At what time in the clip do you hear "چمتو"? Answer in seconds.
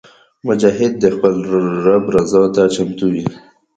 2.75-3.05